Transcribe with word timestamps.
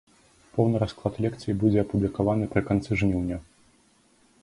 Поўны 0.55 0.79
расклад 0.83 1.19
лекцый 1.27 1.57
будзе 1.65 1.79
апублікаваны 1.83 2.51
пры 2.57 2.61
канцы 2.71 2.91
жніўня. 3.03 3.37